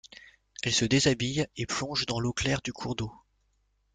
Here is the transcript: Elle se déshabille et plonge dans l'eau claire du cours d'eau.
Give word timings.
Elle 0.63 0.71
se 0.73 0.85
déshabille 0.85 1.45
et 1.57 1.67
plonge 1.67 2.07
dans 2.07 2.19
l'eau 2.19 2.33
claire 2.33 2.63
du 2.63 2.73
cours 2.73 2.95
d'eau. 2.95 3.13